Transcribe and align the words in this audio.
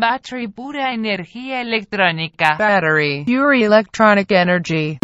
Battery 0.00 0.46
pura 0.46 0.92
energía 0.92 1.60
electrónica. 1.60 2.56
Battery. 2.56 3.24
Pure 3.24 3.64
electronic 3.64 4.30
energy. 4.30 4.98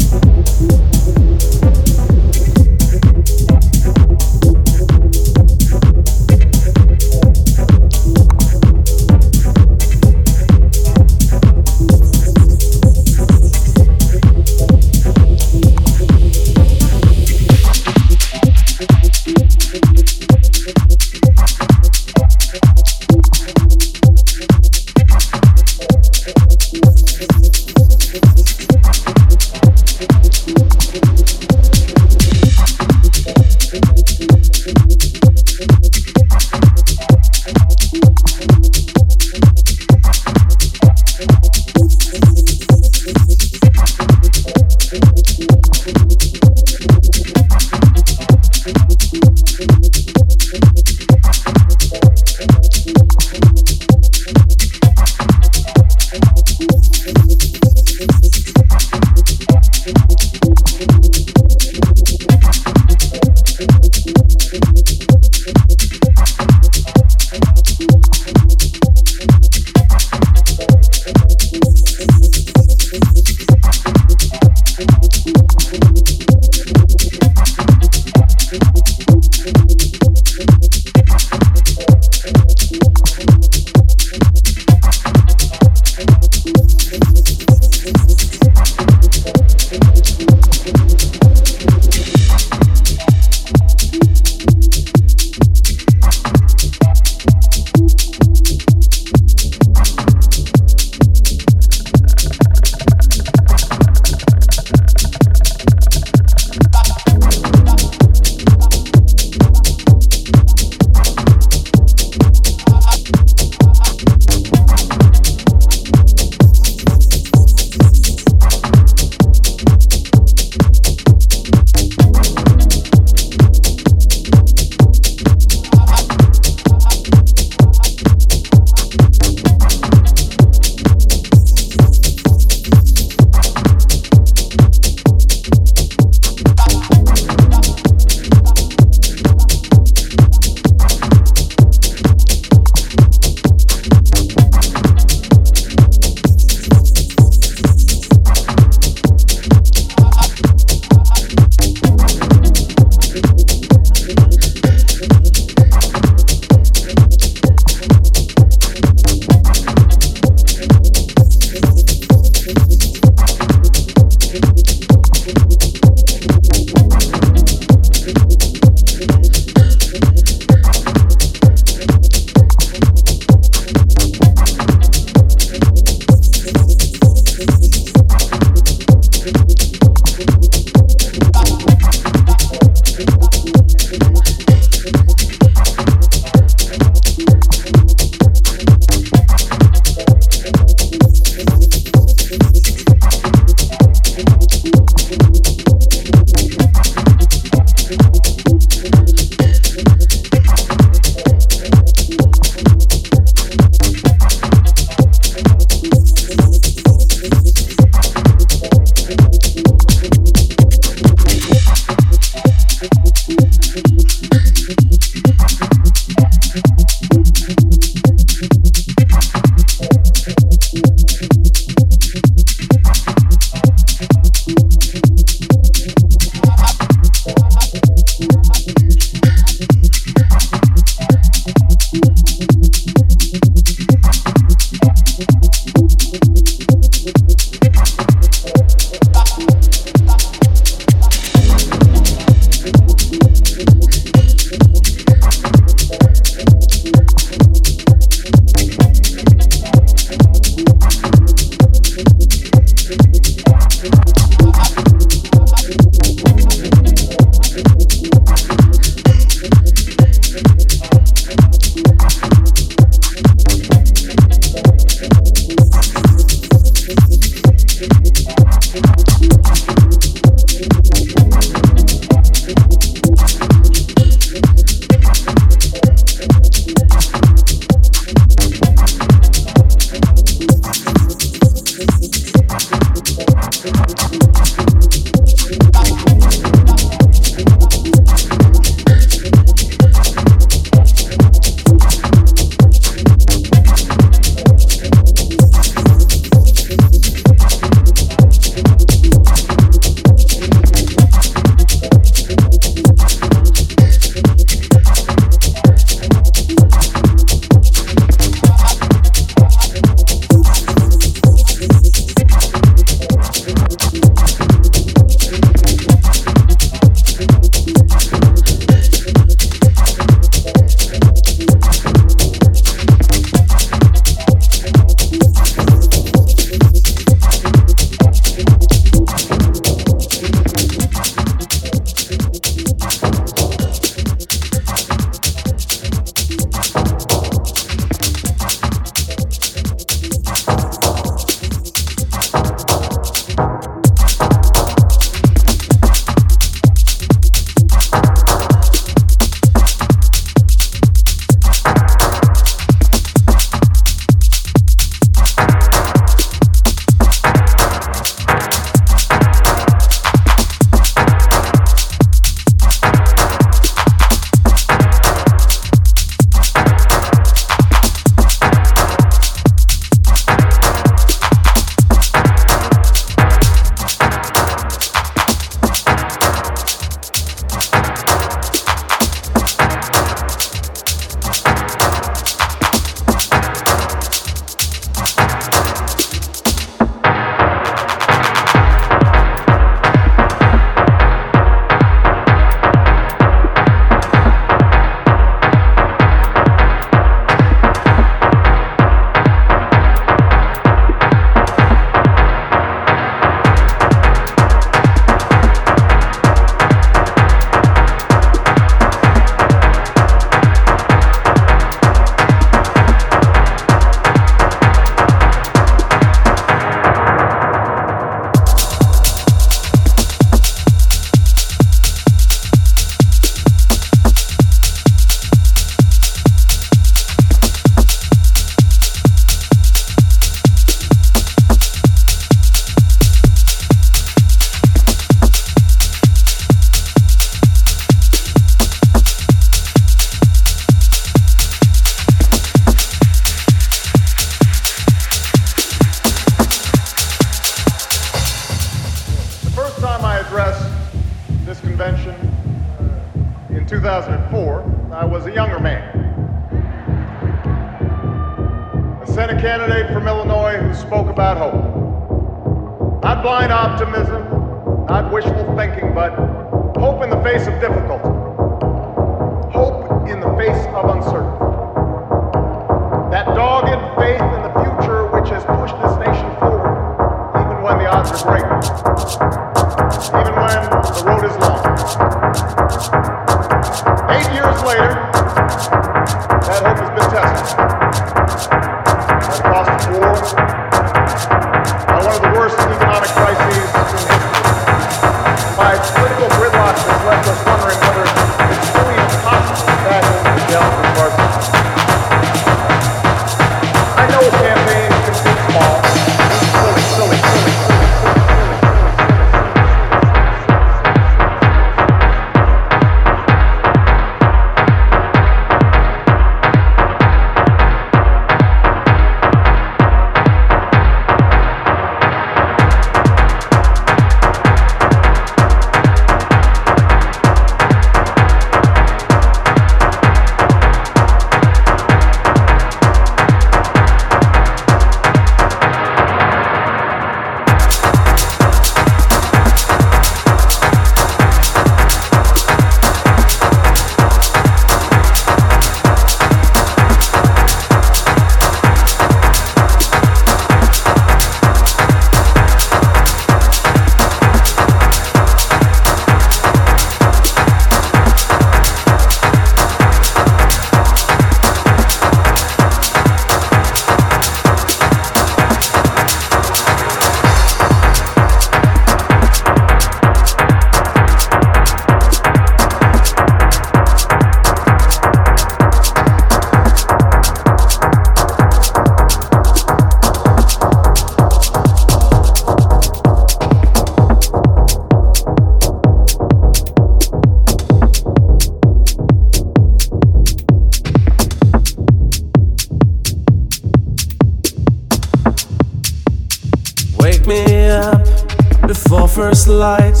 first 599.22 599.46
light 599.46 600.00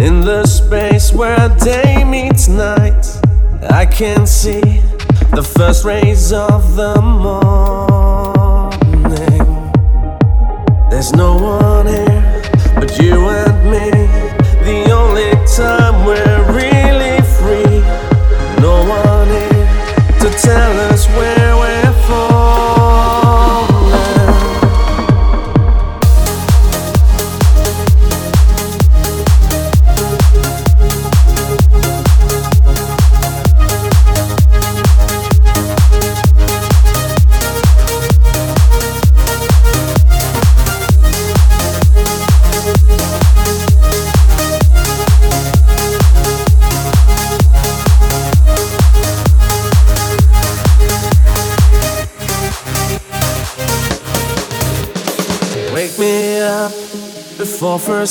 in 0.00 0.22
the 0.22 0.42
space 0.46 1.12
where 1.12 1.50
day 1.62 2.02
meets 2.02 2.48
night. 2.48 3.04
I 3.68 3.84
can 3.84 4.26
see 4.26 4.62
the 5.36 5.42
first 5.42 5.84
rays 5.84 6.32
of 6.32 6.74
the 6.74 6.94
morning. 7.26 8.24
There's 10.88 11.12
no 11.12 11.36
one 11.36 11.88
here 11.88 12.42
but 12.76 12.98
you 12.98 13.28
and 13.28 13.57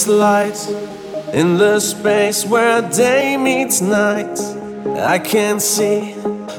light 0.07 0.57
in 1.34 1.57
the 1.57 1.79
space 1.79 2.45
where 2.45 2.81
day 2.89 3.38
meets 3.38 3.81
night. 3.81 4.39
I 4.99 5.19
can 5.19 5.59
see 5.59 6.13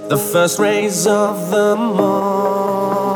the 0.08 0.16
first 0.16 0.58
rays 0.58 1.06
of 1.06 1.50
the 1.50 1.76
morning. 1.76 3.08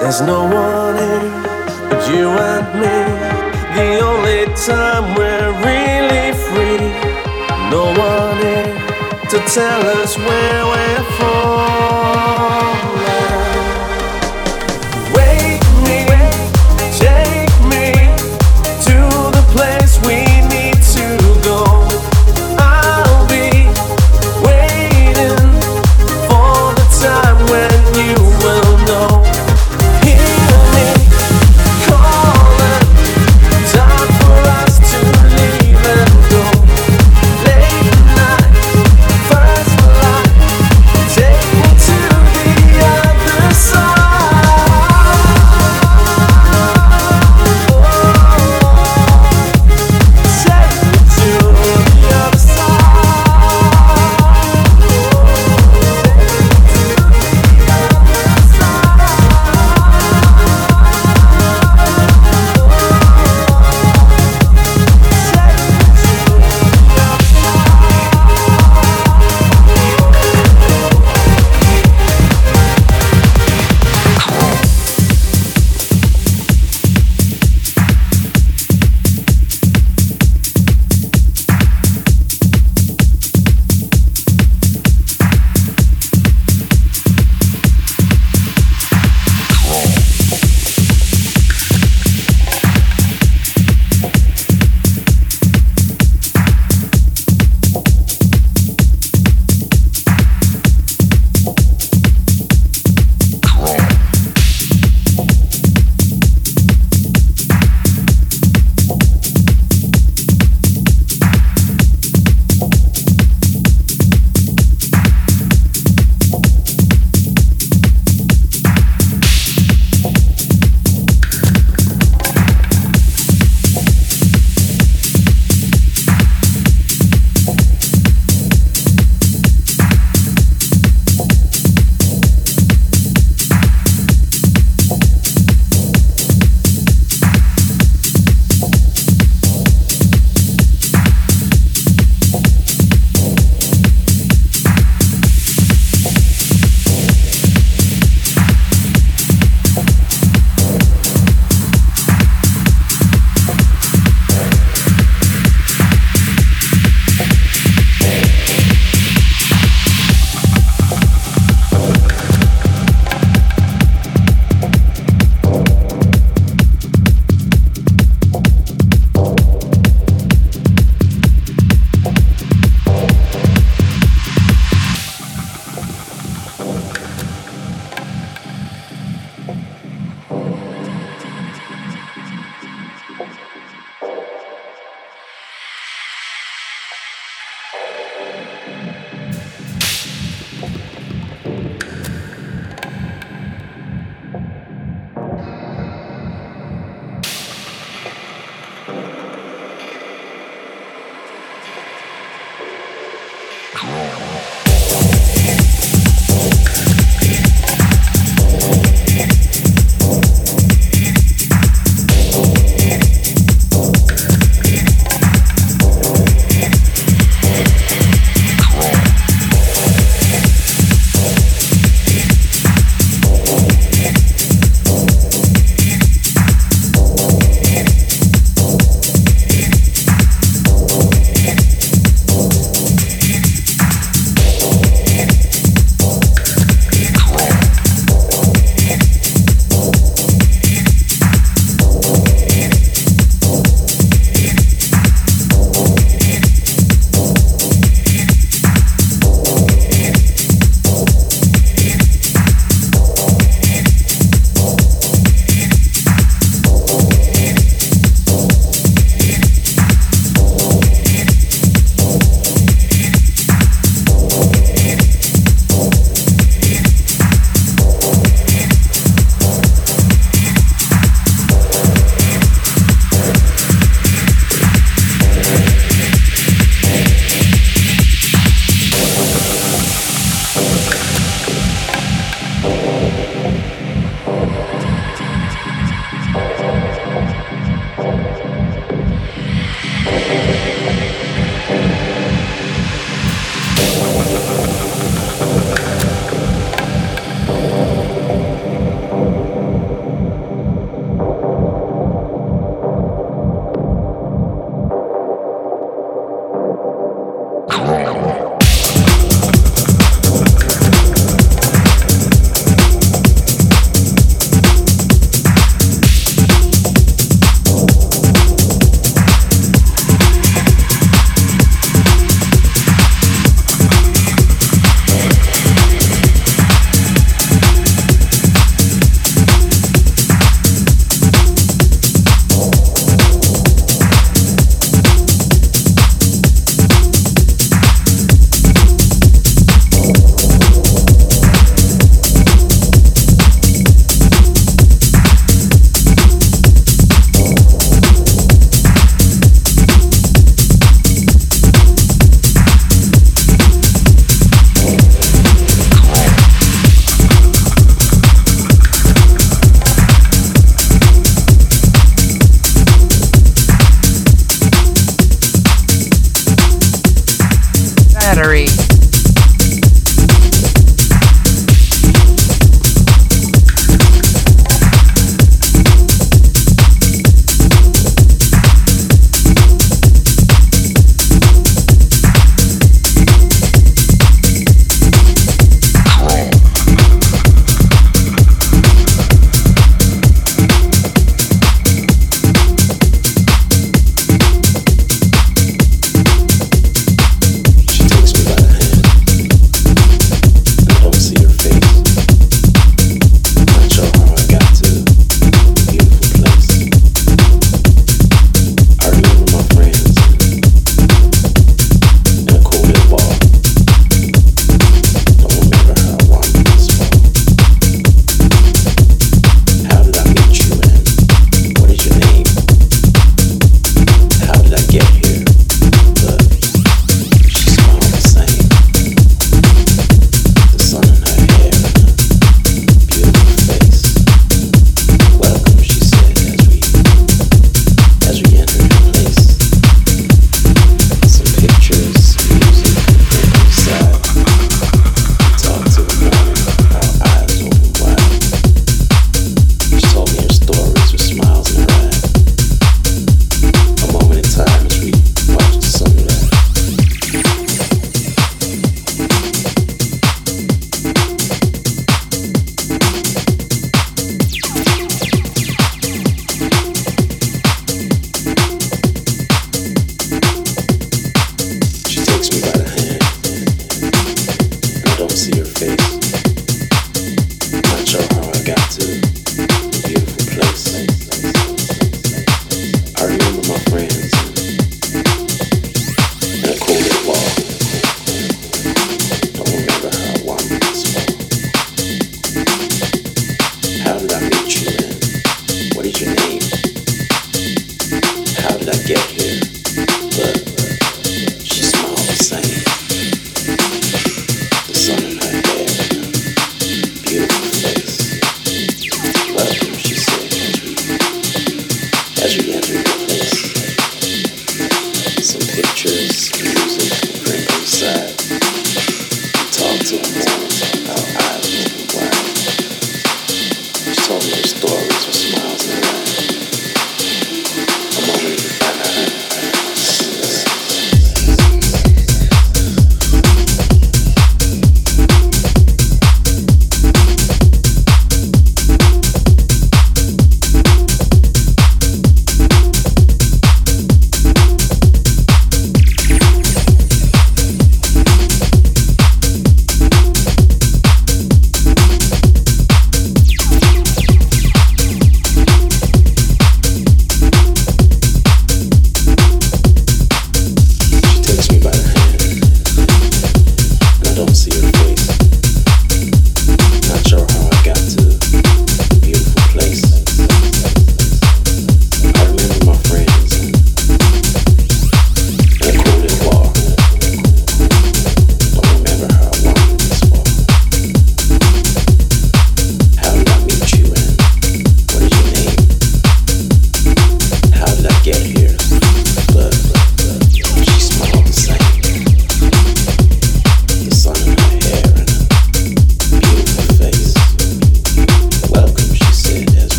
There's 0.00 0.20
no 0.20 0.44
one 0.44 0.96
here 0.96 1.42
but 1.88 2.08
you 2.10 2.28
and 2.28 2.66
me. 2.80 2.98
The 3.76 4.00
only 4.00 4.44
time 4.66 5.14
we're 5.16 5.52
really 5.68 6.32
free. 6.46 6.90
No 7.70 7.84
warning 7.98 8.72
to 9.30 9.38
tell 9.54 9.82
us 10.00 10.16
where 10.16 10.64
we're 10.66 11.04
from. 11.18 12.01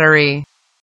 Battery 0.00 0.39